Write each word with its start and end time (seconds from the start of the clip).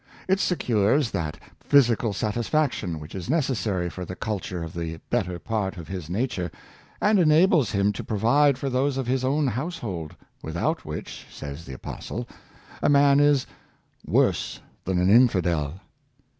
It 0.27 0.39
secures 0.39 1.11
that 1.11 1.37
physical 1.59 2.11
satisfaction 2.11 2.99
which 2.99 3.13
is 3.13 3.29
necessary 3.29 3.87
for 3.87 4.03
the 4.03 4.15
culture 4.15 4.63
of 4.63 4.73
the 4.73 4.97
better 5.11 5.37
part 5.37 5.77
of 5.77 5.87
his 5.89 6.09
nature, 6.09 6.49
and 6.99 7.19
enables 7.19 7.69
him 7.69 7.93
to 7.93 8.03
provide 8.03 8.57
for 8.57 8.67
those 8.67 8.97
of 8.97 9.05
his 9.05 9.23
own 9.23 9.45
household, 9.45 10.15
without 10.41 10.85
which, 10.85 11.27
says 11.29 11.65
the 11.65 11.73
apostle, 11.73 12.27
a 12.81 12.89
man 12.89 13.19
is" 13.19 13.45
worse 14.03 14.59
than 14.85 14.97
an 14.99 15.11
infidel. 15.11 15.73